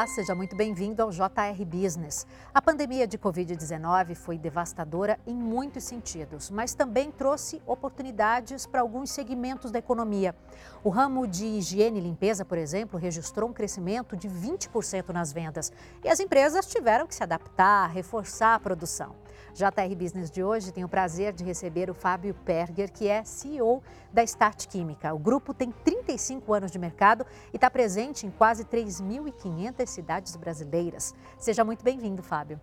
[0.00, 2.26] Olá, seja muito bem-vindo ao JR Business.
[2.54, 9.10] A pandemia de Covid-19 foi devastadora em muitos sentidos, mas também trouxe oportunidades para alguns
[9.10, 10.34] segmentos da economia.
[10.82, 15.70] O ramo de higiene e limpeza, por exemplo, registrou um crescimento de 20% nas vendas
[16.02, 19.14] e as empresas tiveram que se adaptar, reforçar a produção.
[19.54, 23.82] JR Business de hoje tem o prazer de receber o Fábio Perger, que é CEO
[24.12, 25.12] da Start Química.
[25.12, 31.14] O grupo tem 35 anos de mercado e está presente em quase 3.500 cidades brasileiras.
[31.38, 32.60] Seja muito bem-vindo, Fábio.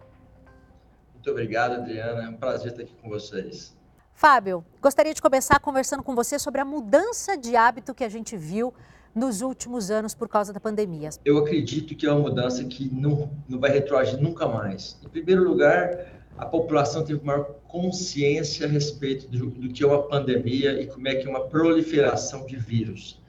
[1.13, 2.23] Muito obrigado, Adriana.
[2.23, 3.75] É um prazer estar aqui com vocês.
[4.13, 8.35] Fábio, gostaria de começar conversando com você sobre a mudança de hábito que a gente
[8.35, 8.73] viu
[9.13, 11.09] nos últimos anos por causa da pandemia.
[11.25, 14.97] Eu acredito que é uma mudança que não, não vai retroagir nunca mais.
[15.03, 20.03] Em primeiro lugar, a população teve maior consciência a respeito do, do, que é uma
[20.03, 23.19] pandemia e como é que é uma proliferação de vírus.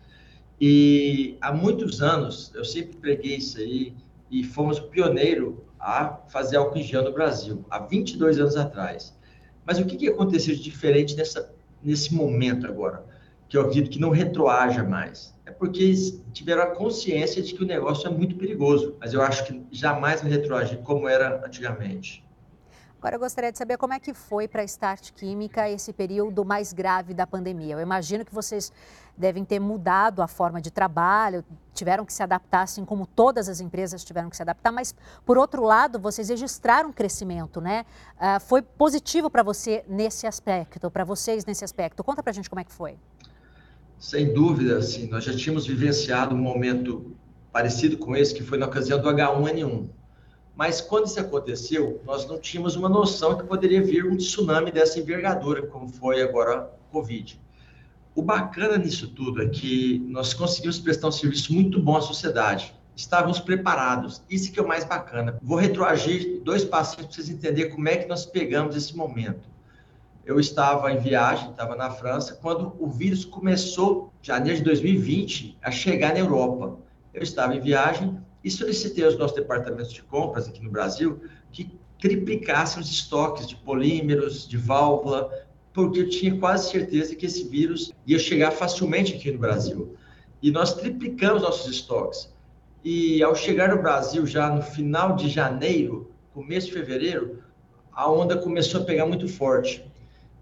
[0.60, 3.94] E há muitos anos, eu sempre preguei isso aí,
[4.30, 9.16] e fomos pioneiro a fazer álcool em gel no Brasil, há 22 anos atrás.
[9.64, 13.04] Mas o que, que aconteceu de diferente nessa, nesse momento agora?
[13.48, 15.34] Que eu acredito que não retroaja mais.
[15.46, 19.22] É porque eles tiveram a consciência de que o negócio é muito perigoso, mas eu
[19.22, 22.27] acho que jamais vai retroagir como era antigamente.
[22.98, 26.44] Agora eu gostaria de saber como é que foi para a Start Química esse período
[26.44, 27.74] mais grave da pandemia.
[27.76, 28.72] Eu imagino que vocês
[29.16, 33.60] devem ter mudado a forma de trabalho, tiveram que se adaptar, assim como todas as
[33.60, 37.86] empresas tiveram que se adaptar, mas por outro lado, vocês registraram crescimento, né?
[38.16, 42.02] Uh, foi positivo para você nesse aspecto, para vocês nesse aspecto.
[42.02, 42.96] Conta para a gente como é que foi.
[43.96, 45.06] Sem dúvida, sim.
[45.06, 47.14] Nós já tínhamos vivenciado um momento
[47.52, 49.88] parecido com esse, que foi na ocasião do H1N1
[50.58, 54.98] mas quando isso aconteceu, nós não tínhamos uma noção que poderia vir um tsunami dessa
[54.98, 57.40] envergadura, como foi agora o Covid.
[58.12, 62.74] O bacana nisso tudo é que nós conseguimos prestar um serviço muito bom à sociedade.
[62.96, 64.20] Estávamos preparados.
[64.28, 65.38] Isso que é o mais bacana.
[65.40, 69.48] Vou retroagir dois passos para vocês entenderem como é que nós pegamos esse momento.
[70.26, 75.70] Eu estava em viagem, estava na França, quando o vírus começou, janeiro de 2020, a
[75.70, 76.80] chegar na Europa.
[77.14, 81.20] Eu estava em viagem, e solicitei aos nossos departamentos de compras aqui no Brasil
[81.52, 85.30] que triplicassem os estoques de polímeros, de válvula,
[85.72, 89.96] porque eu tinha quase certeza que esse vírus ia chegar facilmente aqui no Brasil.
[90.42, 92.32] E nós triplicamos nossos estoques.
[92.84, 97.42] E ao chegar no Brasil, já no final de janeiro, começo de fevereiro,
[97.92, 99.84] a onda começou a pegar muito forte.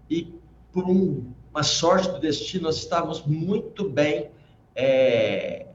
[0.09, 0.33] E
[0.71, 4.29] por um, uma sorte do destino, nós estávamos muito bem
[4.75, 5.66] é,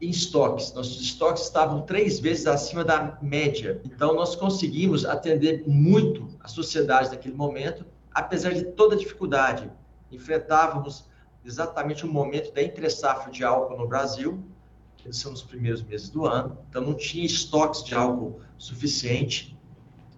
[0.00, 0.72] em estoques.
[0.72, 3.80] Nossos estoques estavam três vezes acima da média.
[3.84, 9.70] Então, nós conseguimos atender muito a sociedade naquele momento, apesar de toda a dificuldade.
[10.10, 11.04] Enfrentávamos
[11.44, 14.42] exatamente o momento da entre-safra de álcool no Brasil,
[14.96, 16.58] que são os primeiros meses do ano.
[16.68, 19.56] Então, não tinha estoques de álcool suficiente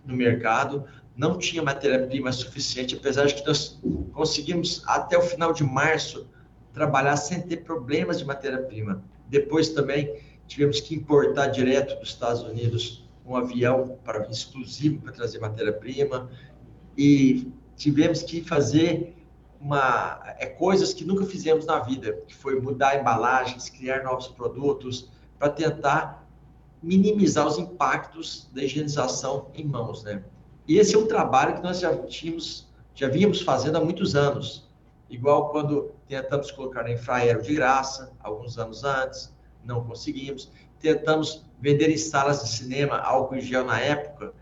[0.05, 0.85] no mercado,
[1.17, 3.81] não tinha matéria-prima suficiente, apesar de que nós
[4.13, 6.27] conseguimos, até o final de março,
[6.73, 9.05] trabalhar sem ter problemas de matéria-prima.
[9.33, 10.15] Depois também
[10.47, 16.29] tivemos que importar direto dos Estados Unidos um avião para exclusivo para trazer matéria-prima
[16.99, 19.17] e tivemos que fazer
[19.59, 25.09] uma é coisas que nunca fizemos na vida, que foi mudar embalagens, criar novos produtos
[25.39, 26.29] para tentar
[26.83, 30.23] minimizar os impactos da higienização em mãos, né?
[30.69, 34.69] E esse é um trabalho que nós já tínhamos, já vínhamos fazendo há muitos anos
[35.13, 40.51] igual quando tentamos colocar na Infraero de graça, alguns anos antes, não conseguimos.
[40.81, 44.33] Tentamos vender em salas de cinema álcool em gel na época,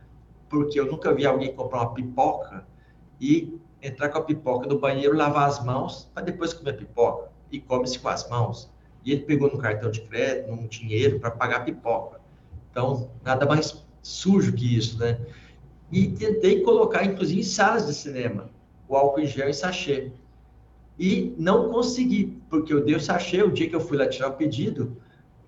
[0.49, 2.67] porque eu nunca vi alguém comprar uma pipoca
[3.21, 7.31] e entrar com a pipoca no banheiro, lavar as mãos, para depois comer a pipoca.
[7.51, 8.71] E come-se com as mãos.
[9.05, 12.21] E ele pegou no cartão de crédito, num dinheiro, para pagar a pipoca.
[12.71, 15.19] Então, nada mais sujo que isso, né?
[15.91, 18.51] E tentei colocar, inclusive, em salas de cinema,
[18.89, 20.13] o álcool em gel em sachê.
[21.01, 24.29] E não consegui, porque eu dei o sachê, o dia que eu fui lá tirar
[24.29, 24.99] o pedido,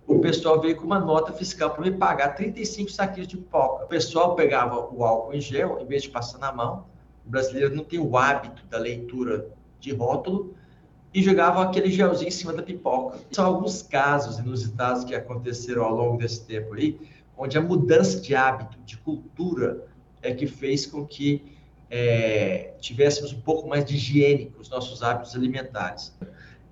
[0.06, 3.84] o pessoal veio com uma nota fiscal para me pagar 35 saquinhos de pipoca.
[3.84, 6.86] O pessoal pegava o álcool em gel, em vez de passar na mão,
[7.26, 9.46] o brasileiro não tem o hábito da leitura
[9.78, 10.54] de rótulo,
[11.12, 13.18] e jogava aquele gelzinho em cima da pipoca.
[13.30, 16.98] São alguns casos inusitados que aconteceram ao longo desse tempo aí,
[17.36, 19.84] onde a mudança de hábito, de cultura,
[20.22, 21.44] é que fez com que
[21.94, 26.16] é, tivéssemos um pouco mais de higiene com os nossos hábitos alimentares.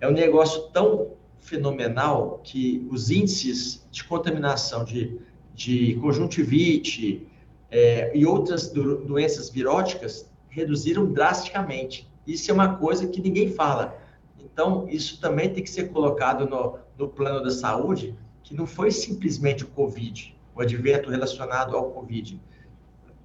[0.00, 5.20] É um negócio tão fenomenal que os índices de contaminação de,
[5.54, 7.28] de conjuntivite
[7.70, 12.10] é, e outras do, doenças viróticas reduziram drasticamente.
[12.26, 14.00] Isso é uma coisa que ninguém fala.
[14.38, 18.90] Então, isso também tem que ser colocado no, no plano da saúde, que não foi
[18.90, 22.40] simplesmente o Covid, o advento relacionado ao Covid.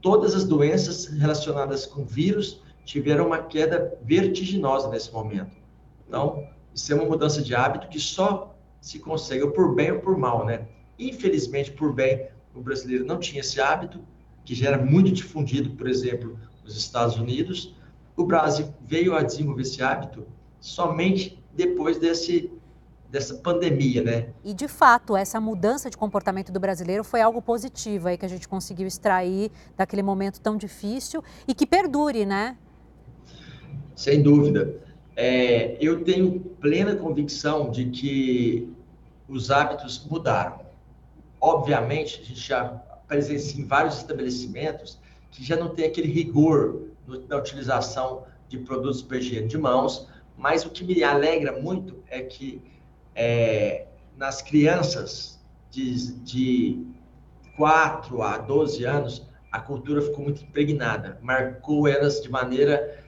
[0.05, 5.57] Todas as doenças relacionadas com vírus tiveram uma queda vertiginosa nesse momento.
[6.07, 9.99] Então, isso é uma mudança de hábito que só se consegue ou por bem ou
[10.01, 10.67] por mal, né?
[10.99, 13.99] Infelizmente, por bem, o brasileiro não tinha esse hábito,
[14.43, 17.73] que já era muito difundido, por exemplo, nos Estados Unidos.
[18.15, 20.27] O Brasil veio a desenvolver esse hábito
[20.59, 22.51] somente depois desse
[23.15, 24.27] dessa pandemia, né?
[24.43, 28.27] E de fato, essa mudança de comportamento do brasileiro foi algo positivo aí que a
[28.27, 32.57] gente conseguiu extrair daquele momento tão difícil e que perdure, né?
[33.95, 34.75] Sem dúvida.
[35.15, 38.69] É, eu tenho plena convicção de que
[39.29, 40.59] os hábitos mudaram.
[41.39, 42.65] Obviamente, a gente já
[43.07, 44.99] presencia em vários estabelecimentos
[45.31, 46.81] que já não tem aquele rigor
[47.29, 50.05] na utilização de produtos para higiene de mãos,
[50.37, 52.74] mas o que me alegra muito é que
[53.15, 55.39] é, nas crianças
[55.71, 56.85] de, de
[57.55, 63.03] 4 a 12 anos, a cultura ficou muito impregnada, marcou elas de maneira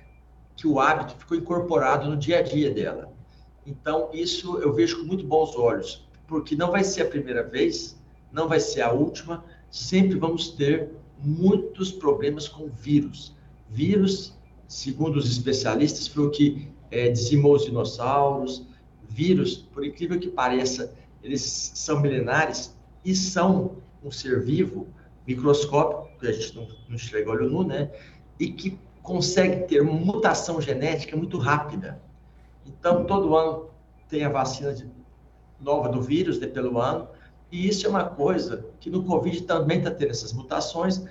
[0.56, 3.13] que o hábito ficou incorporado no dia a dia dela.
[3.65, 8.01] Então, isso eu vejo com muito bons olhos, porque não vai ser a primeira vez,
[8.31, 10.89] não vai ser a última, sempre vamos ter
[11.19, 13.36] muitos problemas com vírus.
[13.69, 14.33] Vírus,
[14.68, 18.65] segundo os especialistas, foi o que é, dizimou os dinossauros.
[19.09, 20.94] Vírus, por incrível que pareça,
[21.24, 24.88] eles são milenares e são um ser vivo,
[25.25, 27.92] microscópico, que a gente não, não enxerga olho nu, né?
[28.39, 32.01] E que consegue ter uma mutação genética muito rápida.
[32.65, 33.69] Então, todo ano
[34.09, 34.89] tem a vacina de,
[35.59, 37.07] nova do vírus, de né, pelo ano,
[37.51, 41.04] e isso é uma coisa que no Covid também está tendo essas mutações,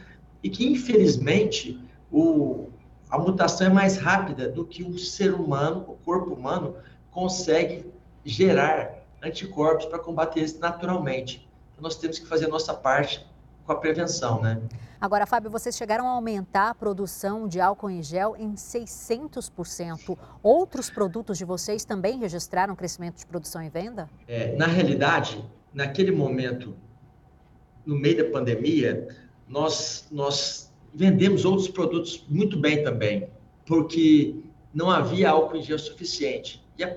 [0.43, 1.81] e que, infelizmente,
[2.12, 2.69] o,
[3.08, 6.76] a mutação é mais rápida do que o ser humano, o corpo humano,
[7.16, 7.90] consegue
[8.22, 11.48] gerar anticorpos para combater isso naturalmente.
[11.72, 13.26] Então, nós temos que fazer a nossa parte
[13.64, 14.60] com a prevenção, né?
[15.00, 20.18] Agora, Fábio, vocês chegaram a aumentar a produção de álcool em gel em 600%.
[20.42, 24.10] Outros produtos de vocês também registraram crescimento de produção e venda?
[24.28, 25.42] É, na realidade,
[25.72, 26.76] naquele momento,
[27.86, 29.08] no meio da pandemia,
[29.48, 33.30] nós, nós vendemos outros produtos muito bem também,
[33.64, 34.36] porque
[34.74, 36.65] não havia álcool em gel suficiente.
[36.78, 36.96] E a,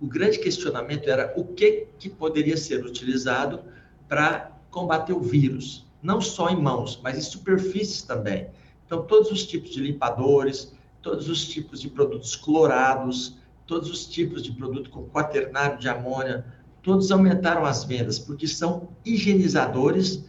[0.00, 3.62] o grande questionamento era o que, que poderia ser utilizado
[4.08, 8.48] para combater o vírus não só em mãos, mas em superfícies também.
[8.86, 10.72] Então, todos os tipos de limpadores,
[11.02, 13.36] todos os tipos de produtos clorados,
[13.66, 16.44] todos os tipos de produto com quaternário de amônia,
[16.82, 20.24] todos aumentaram as vendas, porque são higienizadores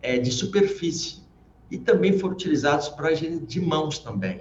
[0.00, 1.18] é, de superfície
[1.70, 4.40] e também foram utilizados para higiene de mãos também.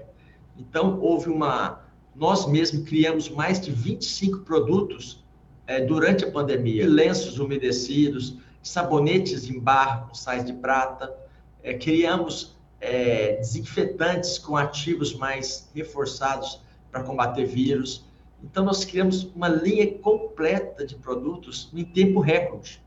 [0.57, 1.85] Então, houve uma.
[2.17, 5.23] Nós mesmos criamos mais de 25 produtos
[5.67, 11.15] é, durante a pandemia, lenços umedecidos, sabonetes em barra com sais de prata,
[11.61, 16.59] é, criamos é, desinfetantes com ativos mais reforçados
[16.91, 18.03] para combater vírus.
[18.43, 22.81] Então, nós criamos uma linha completa de produtos em tempo recorde.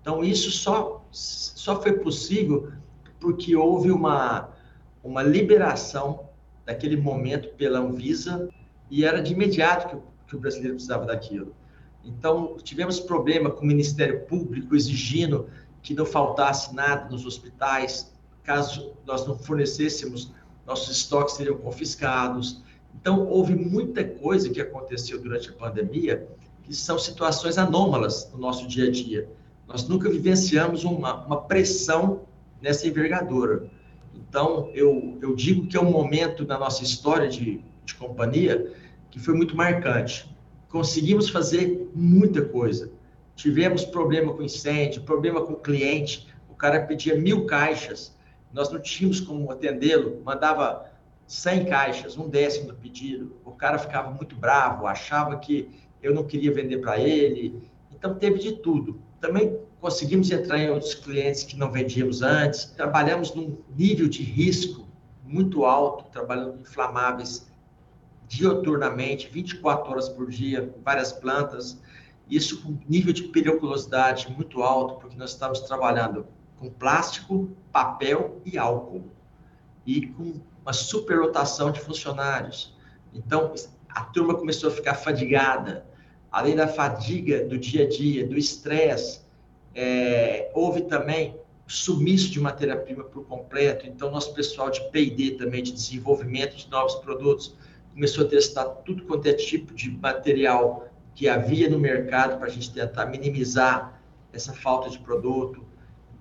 [0.00, 2.72] Então, isso só, só foi possível
[3.18, 4.50] porque houve uma,
[5.02, 6.28] uma liberação
[6.64, 8.48] daquele momento pela Anvisa
[8.90, 11.54] e era de imediato que, que o brasileiro precisava daquilo.
[12.04, 15.48] Então, tivemos problema com o Ministério Público exigindo
[15.82, 20.32] que não faltasse nada nos hospitais, caso nós não fornecêssemos,
[20.66, 22.62] nossos estoques seriam confiscados.
[22.94, 26.28] Então, houve muita coisa que aconteceu durante a pandemia
[26.62, 29.28] que são situações anômalas no nosso dia a dia.
[29.66, 32.22] Nós nunca vivenciamos uma, uma pressão
[32.60, 33.70] nessa envergadura.
[34.14, 38.72] Então, eu, eu digo que é um momento na nossa história de, de companhia
[39.10, 40.28] que foi muito marcante.
[40.68, 42.92] Conseguimos fazer muita coisa.
[43.34, 48.16] Tivemos problema com incêndio, problema com cliente, o cara pedia mil caixas,
[48.52, 50.90] nós não tínhamos como atendê-lo, mandava
[51.26, 55.68] 100 caixas, um décimo do pedido, o cara ficava muito bravo, achava que
[56.02, 59.00] eu não queria vender para ele, então teve de tudo.
[59.20, 64.88] Também conseguimos entrar em outros clientes que não vendíamos antes, trabalhamos num nível de risco
[65.24, 67.47] muito alto, trabalhando inflamáveis
[68.28, 71.80] dioturnamente, 24 horas por dia, várias plantas,
[72.30, 76.26] isso com nível de periculosidade muito alto, porque nós estamos trabalhando
[76.58, 79.10] com plástico, papel e álcool,
[79.86, 82.76] e com uma superlotação de funcionários.
[83.14, 83.54] Então,
[83.88, 85.86] a turma começou a ficar fadigada,
[86.30, 89.22] além da fadiga do dia a dia, do estresse,
[89.74, 91.34] é, houve também
[91.66, 96.96] sumiço de matéria-prima por completo, então nosso pessoal de P&D também, de desenvolvimento de novos
[96.96, 97.54] produtos,
[97.98, 102.48] começou a testar tudo quanto é tipo de material que havia no mercado para a
[102.48, 104.00] gente tentar minimizar
[104.32, 105.64] essa falta de produto.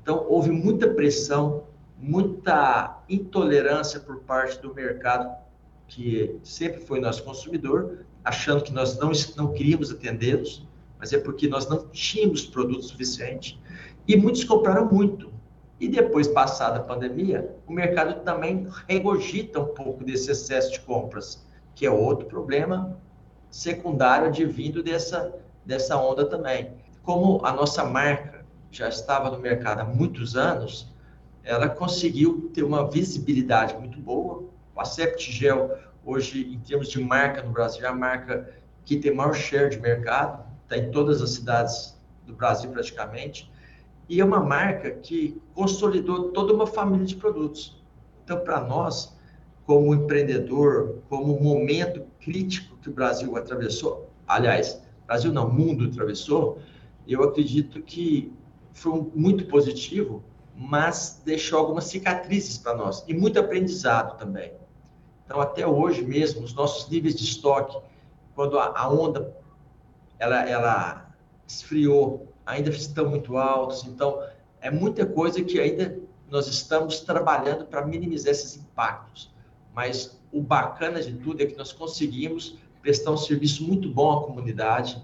[0.01, 1.65] Então, houve muita pressão,
[1.95, 5.31] muita intolerância por parte do mercado,
[5.87, 10.67] que sempre foi nosso consumidor, achando que nós não, não queríamos atendê-los,
[10.97, 13.61] mas é porque nós não tínhamos produto suficiente.
[14.07, 15.31] E muitos compraram muito.
[15.79, 21.45] E depois, passada a pandemia, o mercado também regogita um pouco desse excesso de compras,
[21.77, 22.97] que é outro problema
[23.51, 25.31] secundário advindo dessa,
[25.63, 26.71] dessa onda também.
[27.03, 30.91] Como a nossa marca já estava no mercado há muitos anos,
[31.43, 34.49] ela conseguiu ter uma visibilidade muito boa.
[34.75, 38.51] O Acept Gel, hoje, em termos de marca no Brasil, é a marca
[38.83, 43.51] que tem maior share de mercado, está em todas as cidades do Brasil praticamente,
[44.09, 47.79] e é uma marca que consolidou toda uma família de produtos.
[48.23, 49.15] Então, para nós,
[49.67, 56.59] como empreendedor, como momento crítico que o Brasil atravessou, aliás, Brasil não, mundo atravessou,
[57.05, 58.33] eu acredito que
[58.71, 60.23] foi muito positivo,
[60.55, 64.53] mas deixou algumas cicatrizes para nós e muito aprendizado também.
[65.25, 67.77] Então, até hoje mesmo, os nossos níveis de estoque,
[68.33, 69.35] quando a, onda
[70.17, 71.11] ela, ela
[71.45, 73.83] esfriou, ainda estão muito altos.
[73.83, 74.23] Então,
[74.61, 79.35] é muita coisa que ainda nós estamos trabalhando para minimizar esses impactos.
[79.77, 84.23] Mas o bacana de tudo é que nós conseguimos prestar um serviço muito bom à
[84.25, 84.99] comunidade,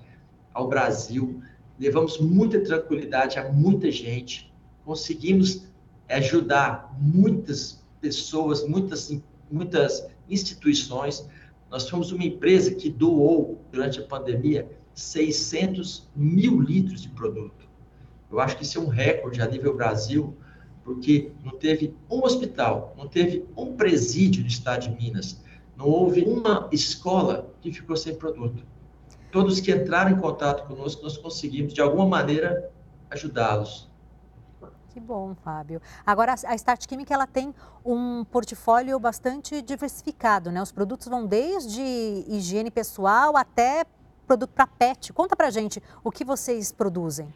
[0.52, 1.44] ao Brasil,
[1.78, 4.52] levamos muita tranquilidade a muita gente,
[4.84, 5.68] conseguimos
[6.10, 9.16] ajudar muitas pessoas, muitas,
[9.52, 11.30] muitas instituições.
[11.70, 17.70] Nós fomos uma empresa que doou, durante a pandemia, 600 mil litros de produto.
[18.32, 20.36] Eu acho que isso é um recorde a nível Brasil,
[20.84, 25.42] porque não teve um hospital, não teve um presídio do estado de Minas,
[25.76, 28.64] não houve uma escola que ficou sem produto.
[29.32, 32.72] Todos que entraram em contato conosco, nós conseguimos, de alguma maneira,
[33.10, 33.92] ajudá-los.
[34.90, 35.82] Que bom, Fábio.
[36.06, 37.52] Agora, a Start Química ela tem
[37.84, 40.62] um portfólio bastante diversificado, né?
[40.62, 41.82] Os produtos vão desde
[42.28, 43.86] higiene pessoal até
[44.28, 45.12] produto para pet.
[45.12, 47.34] Conta para gente o que vocês produzem.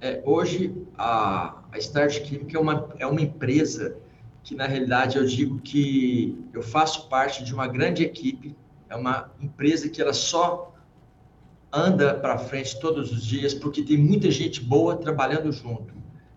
[0.00, 3.96] É, hoje, a, a Start Química é uma, é uma empresa
[4.42, 8.54] que, na realidade, eu digo que eu faço parte de uma grande equipe.
[8.88, 10.74] É uma empresa que ela só
[11.72, 15.94] anda para frente todos os dias porque tem muita gente boa trabalhando junto.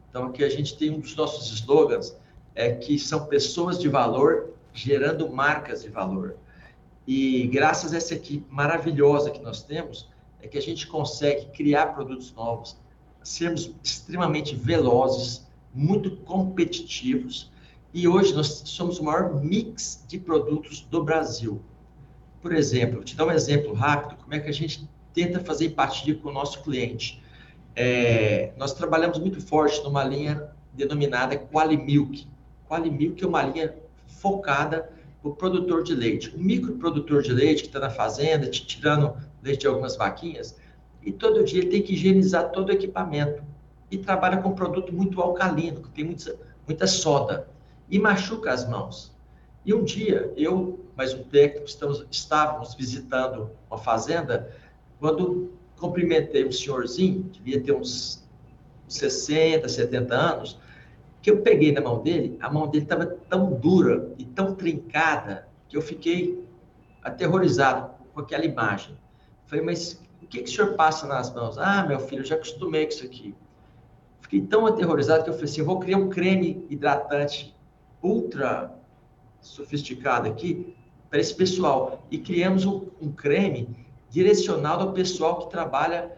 [0.10, 2.16] Então, aqui a gente tem um dos nossos slogans,
[2.56, 6.36] é que são pessoas de valor gerando marcas de valor.
[7.06, 10.10] E graças a essa equipe maravilhosa que nós temos,
[10.42, 12.78] é que a gente consegue criar produtos novos,
[13.24, 17.52] sermos extremamente velozes, muito competitivos.
[17.94, 21.62] E hoje nós somos o maior mix de produtos do Brasil.
[22.42, 26.16] Por exemplo, te dar um exemplo rápido, como é que a gente tenta fazer empatia
[26.16, 27.22] com o nosso cliente.
[27.76, 32.28] É, nós trabalhamos muito forte numa linha denominada Quali Milk.
[32.68, 33.76] Quali Milk é uma linha
[34.08, 34.90] focada
[35.24, 36.34] o produtor de leite.
[36.36, 40.58] O microprodutor de leite que está na fazenda, tirando leite de algumas vaquinhas,
[41.10, 43.44] e todo dia ele tem que higienizar todo o equipamento.
[43.90, 46.38] E trabalha com produto muito alcalino, que tem muita,
[46.68, 47.50] muita soda,
[47.90, 49.12] e machuca as mãos.
[49.66, 54.56] E um dia, eu, mais um técnico, estamos, estávamos visitando uma fazenda,
[55.00, 58.24] quando cumprimentei um senhorzinho, devia ter uns
[58.88, 60.60] 60, 70 anos,
[61.24, 65.48] que eu peguei na mão dele, a mão dele estava tão dura e tão trincada
[65.68, 66.40] que eu fiquei
[67.02, 68.96] aterrorizado com aquela imagem.
[69.48, 71.58] Falei, mas o que, que o senhor passa nas mãos?
[71.58, 73.36] Ah, meu filho, já acostumei com isso aqui.
[74.22, 77.56] Fiquei tão aterrorizado que eu falei assim, eu vou criar um creme hidratante
[78.02, 78.74] ultra
[79.42, 80.76] sofisticado aqui
[81.10, 82.06] para esse pessoal.
[82.12, 83.76] E criamos um, um creme
[84.10, 86.12] direcionado ao pessoal que trabalha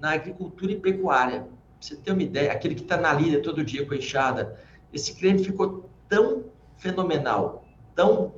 [0.00, 1.46] na agricultura e pecuária
[1.80, 4.58] você ter uma ideia, aquele que está na lida todo dia com a enxada,
[4.92, 6.44] esse creme ficou tão
[6.76, 8.34] fenomenal, tão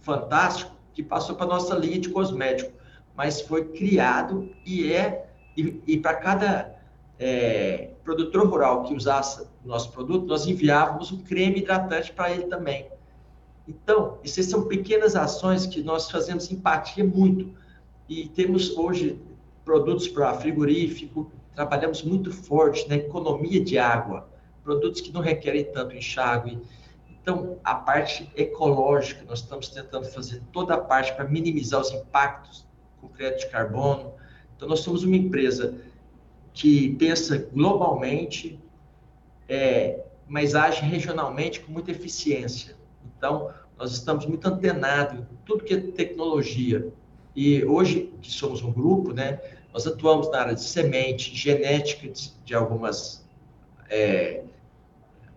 [0.00, 2.72] fantástico, que passou para nossa linha de cosmético,
[3.16, 5.26] mas foi criado e é,
[5.56, 6.74] e, e para cada
[7.18, 12.88] é, produtor rural que usasse nosso produto, nós enviávamos um creme hidratante para ele também.
[13.66, 17.54] Então, essas são pequenas ações que nós fazemos empatia muito.
[18.08, 19.20] E temos hoje
[19.64, 24.28] produtos para frigorífico, trabalhamos muito forte na economia de água,
[24.64, 26.58] produtos que não requerem tanto enxágue.
[27.08, 32.66] Então, a parte ecológica, nós estamos tentando fazer toda a parte para minimizar os impactos
[33.02, 34.14] com crédito de carbono.
[34.56, 35.74] Então, nós somos uma empresa
[36.54, 38.58] que pensa globalmente,
[39.48, 42.76] é, mas age regionalmente com muita eficiência.
[43.18, 46.92] Então, nós estamos muito antenados em tudo que é tecnologia.
[47.34, 49.40] E hoje, que somos um grupo, né,
[49.72, 53.26] Nós atuamos na área de semente, genética de, de algumas
[53.88, 54.44] é,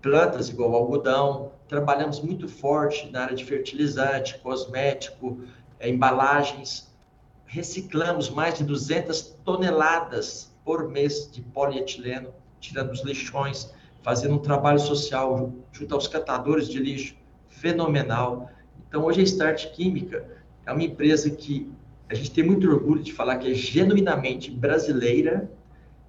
[0.01, 1.53] plantas, igual algodão.
[1.69, 5.39] Trabalhamos muito forte na área de fertilizante, cosmético,
[5.79, 6.93] é, embalagens.
[7.55, 14.77] Reciclamos mais de 200 toneladas por mês de polietileno, tirando os lixões, fazendo um trabalho
[14.77, 17.15] social junto aos catadores de lixo
[17.47, 18.51] fenomenal.
[18.85, 20.27] Então, hoje a Start Química
[20.65, 21.71] é uma empresa que
[22.09, 25.49] a gente tem muito orgulho de falar que é genuinamente brasileira,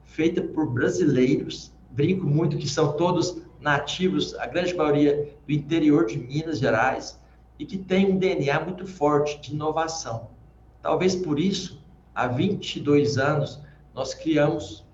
[0.04, 1.72] feita por brasileiros.
[1.92, 7.20] Brinco muito que são todos nativos, a grande maioria do interior de Minas Gerais,
[7.56, 10.34] e que tem um DNA muito forte de inovação.
[10.86, 11.82] Talvez por isso,
[12.14, 13.60] há 22 anos,
[13.92, 14.86] nós criamos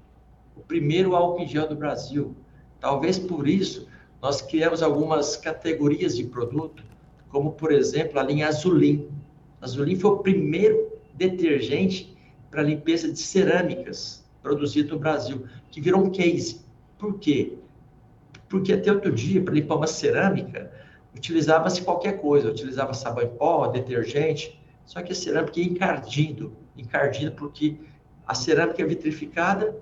[0.57, 2.35] o primeiro álcool em gel do Brasil.
[2.81, 3.87] Talvez por isso,
[4.23, 6.83] nós criamos algumas categorias de produto,
[7.29, 9.11] como, por exemplo, a linha Azulim.
[9.61, 12.17] Azulim foi o primeiro detergente
[12.51, 16.63] para limpeza de cerâmicas produzido no Brasil, que virou um case.
[16.99, 17.59] Por quê?
[18.49, 20.73] Porque até outro dia, para limpar uma cerâmica,
[21.15, 27.33] utilizava-se qualquer coisa, utilizava sabão em pó, detergente, só que a cerâmica ia encardindo, encardindo
[27.33, 27.77] porque
[28.27, 29.77] a cerâmica é vitrificada,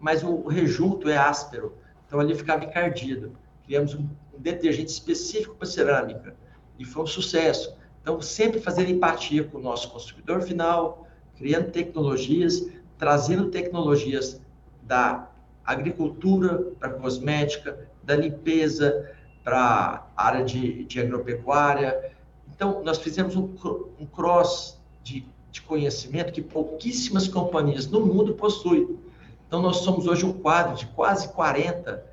[0.00, 1.74] mas o rejunto é áspero,
[2.06, 3.36] então ali ficava encardido.
[3.64, 6.36] Criamos um, um detergente específico para cerâmica
[6.78, 7.76] e foi um sucesso.
[8.02, 12.68] Então, sempre fazer empatia com o nosso consumidor final, criando tecnologias,
[12.98, 14.40] trazendo tecnologias
[14.82, 15.30] da
[15.64, 19.10] agricultura para cosmética, da limpeza
[19.42, 22.12] para área de, de, agropecuária.
[22.54, 23.54] Então, nós fizemos um,
[23.98, 28.98] um cross de, de, conhecimento que pouquíssimas companhias no mundo possuem.
[29.46, 32.04] Então, nós somos hoje um quadro de quase 40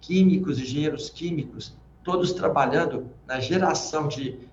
[0.00, 4.48] químicos, engenheiros químicos, todos trabalhando na geração de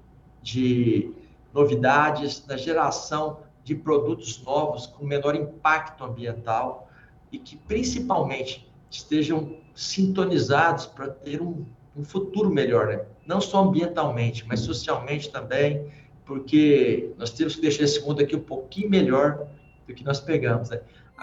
[0.48, 1.12] de
[1.54, 6.90] novidades, da geração de produtos novos com menor impacto ambiental
[7.30, 11.66] e que principalmente estejam sintonizados para ter um,
[11.98, 13.02] um futuro melhor, né?
[13.26, 15.86] não só ambientalmente, mas socialmente também,
[16.26, 19.48] porque nós temos que deixar esse mundo aqui um pouquinho melhor
[19.88, 20.70] do que nós pegamos.
[20.70, 20.82] Né?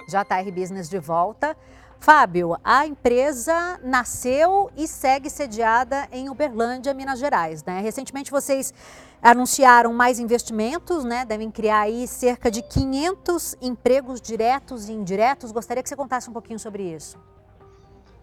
[0.09, 1.57] JR Business de volta.
[2.01, 7.65] Fábio, a empresa nasceu e segue sediada em Uberlândia, Minas Gerais.
[7.65, 7.81] Né?
[7.81, 8.75] Recentemente vocês
[9.23, 11.25] anunciaram mais investimentos, né?
[11.25, 15.51] devem criar aí cerca de 500 empregos diretos e indiretos.
[15.51, 17.17] Gostaria que você contasse um pouquinho sobre isso.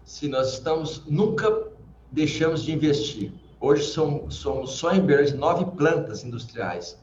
[0.04, 1.50] Sim, nós estamos, nunca
[2.12, 3.32] deixamos de investir.
[3.58, 6.98] Hoje somos, somos só em Uberlândia nove plantas industriais,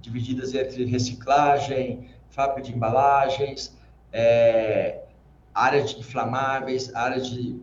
[0.00, 3.76] divididas entre reciclagem, fábrica de embalagens,
[4.12, 5.02] é,
[5.52, 7.60] área de inflamáveis, área de,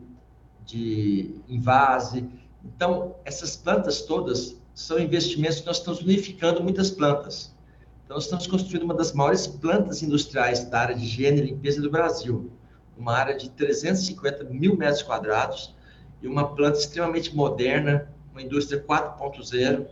[0.65, 2.27] de invase.
[2.63, 7.55] Então, essas plantas todas são investimentos que nós estamos unificando muitas plantas.
[8.03, 11.81] Então, nós estamos construindo uma das maiores plantas industriais da área de higiene e limpeza
[11.81, 12.51] do Brasil.
[12.97, 15.73] Uma área de 350 mil metros quadrados
[16.21, 19.87] e uma planta extremamente moderna, uma indústria 4.0,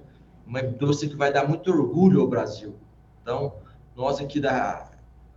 [0.46, 2.76] uma indústria que vai dar muito orgulho ao Brasil.
[3.22, 3.54] Então,
[3.96, 4.92] nós aqui da,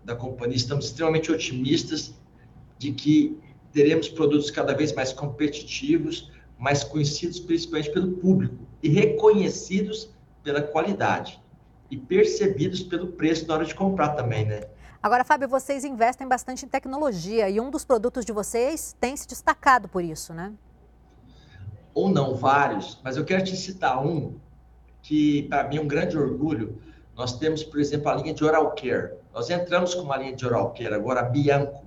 [0.04, 2.14] da companhia estamos extremamente otimistas
[2.78, 3.38] de que
[3.72, 10.10] teremos produtos cada vez mais competitivos, mais conhecidos principalmente pelo público e reconhecidos
[10.42, 11.40] pela qualidade
[11.90, 14.62] e percebidos pelo preço na hora de comprar também, né?
[15.02, 19.26] Agora, Fábio, vocês investem bastante em tecnologia e um dos produtos de vocês tem se
[19.26, 20.52] destacado por isso, né?
[21.94, 24.38] Ou não, vários, mas eu quero te citar um
[25.02, 26.80] que para mim é um grande orgulho.
[27.14, 29.14] Nós temos, por exemplo, a linha de Oral Care.
[29.34, 31.84] Nós entramos com uma linha de Oral Care agora, a Bianco.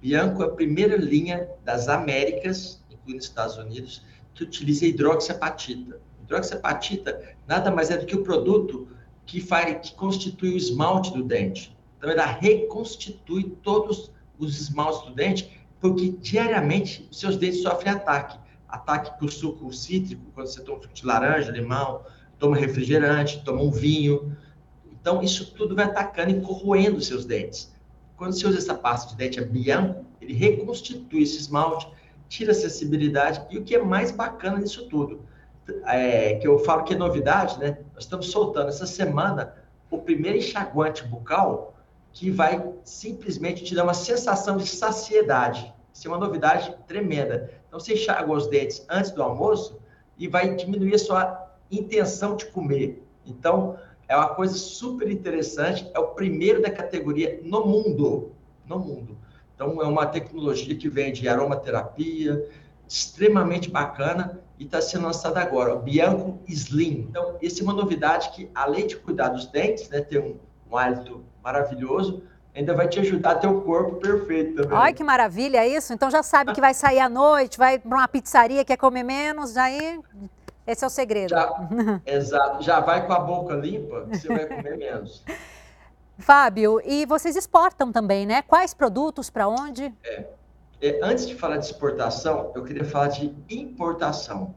[0.00, 4.02] Bianco é a primeira linha das Américas, incluindo Estados Unidos,
[4.34, 5.98] que utiliza hidroxiapatita.
[6.22, 8.88] Hidroxiapatita nada mais é do que o produto
[9.24, 11.76] que faz, que constitui o esmalte do dente.
[11.96, 18.38] Então, ela reconstitui todos os esmaltes do dente, porque diariamente os seus dentes sofrem ataque.
[18.76, 22.02] Ataque por suco cítrico, quando você toma suco de laranja, limão,
[22.38, 24.36] toma refrigerante, toma um vinho.
[24.92, 27.72] Então, isso tudo vai atacando e corroendo seus dentes.
[28.16, 31.88] Quando você usa essa pasta de dente a Bianco, ele reconstitui esse esmalte,
[32.28, 33.42] tira a sensibilidade.
[33.50, 35.20] E o que é mais bacana nisso tudo,
[35.84, 37.78] é, que eu falo que é novidade, né?
[37.94, 39.54] Nós estamos soltando essa semana
[39.90, 41.74] o primeiro enxaguante bucal
[42.12, 45.72] que vai simplesmente te dar uma sensação de saciedade.
[45.92, 47.50] Isso é uma novidade tremenda.
[47.76, 49.78] Então, você enxaga os dentes antes do almoço
[50.16, 53.02] e vai diminuir a sua intenção de comer.
[53.26, 53.76] Então,
[54.08, 58.32] é uma coisa super interessante, é o primeiro da categoria no mundo,
[58.64, 59.18] no mundo.
[59.54, 62.48] Então, é uma tecnologia que vem de aromaterapia,
[62.88, 67.06] extremamente bacana e está sendo lançada agora, o Bianco Slim.
[67.10, 70.36] Então, essa é uma novidade que, além de cuidar dos dentes, né, ter um,
[70.70, 72.22] um hálito maravilhoso,
[72.56, 74.76] ainda vai te ajudar a ter o corpo perfeito também.
[74.76, 75.92] Olha que maravilha isso.
[75.92, 79.56] Então já sabe que vai sair à noite, vai para uma pizzaria, quer comer menos,
[79.58, 80.00] aí
[80.66, 81.28] esse é o segredo.
[81.28, 81.68] Já,
[82.06, 82.62] exato.
[82.62, 85.22] Já vai com a boca limpa, você vai comer menos.
[86.18, 88.40] Fábio, e vocês exportam também, né?
[88.40, 89.92] Quais produtos, para onde?
[90.02, 90.24] É.
[90.80, 91.00] é.
[91.02, 94.54] Antes de falar de exportação, eu queria falar de importação.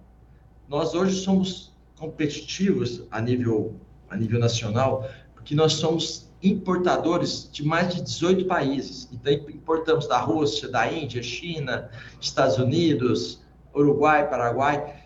[0.70, 3.76] Nós hoje somos competitivos a nível,
[4.10, 9.10] a nível nacional, porque nós somos importadores de mais de 18 países.
[9.12, 13.42] Então, importamos da Rússia, da Índia, China, Estados Unidos,
[13.76, 15.04] Uruguai, Paraguai.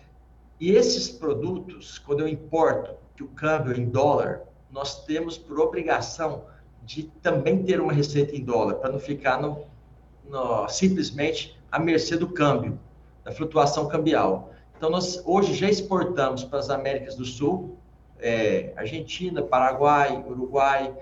[0.60, 5.58] E esses produtos, quando eu importo, que o câmbio é em dólar, nós temos por
[5.60, 6.44] obrigação
[6.82, 9.64] de também ter uma receita em dólar, para não ficar no,
[10.28, 12.78] no, simplesmente à mercê do câmbio,
[13.24, 14.52] da flutuação cambial.
[14.76, 17.78] Então, nós hoje já exportamos para as Américas do Sul,
[18.18, 20.94] é, Argentina, Paraguai, Uruguai,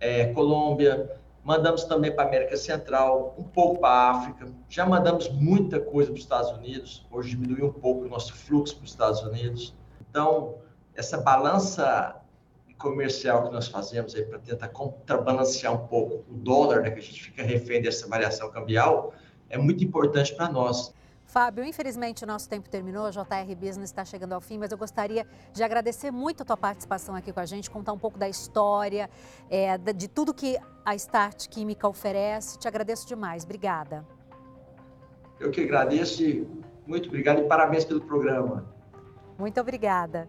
[0.00, 5.28] é, Colômbia, mandamos também para a América Central, um pouco para a África, já mandamos
[5.28, 8.90] muita coisa para os Estados Unidos, hoje diminuiu um pouco o nosso fluxo para os
[8.90, 9.74] Estados Unidos.
[10.10, 10.56] Então,
[10.94, 12.20] essa balança
[12.78, 17.02] comercial que nós fazemos aí para tentar contrabalancear um pouco o dólar, né, que a
[17.02, 19.14] gente fica refém dessa variação cambial,
[19.48, 20.92] é muito importante para nós.
[21.26, 24.78] Fábio, infelizmente o nosso tempo terminou, a JR Business está chegando ao fim, mas eu
[24.78, 28.28] gostaria de agradecer muito a tua participação aqui com a gente, contar um pouco da
[28.28, 29.10] história,
[29.50, 32.58] é, de tudo que a Start Química oferece.
[32.58, 34.06] Te agradeço demais, obrigada.
[35.38, 36.48] Eu que agradeço e
[36.86, 38.64] muito obrigado e parabéns pelo programa.
[39.36, 40.28] Muito obrigada.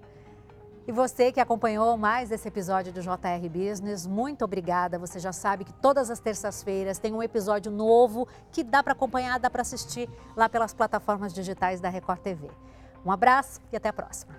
[0.87, 4.97] E você que acompanhou mais esse episódio do JR Business, muito obrigada.
[4.97, 9.37] Você já sabe que todas as terças-feiras tem um episódio novo que dá para acompanhar,
[9.37, 12.49] dá para assistir lá pelas plataformas digitais da Record TV.
[13.05, 14.33] Um abraço e até a próxima.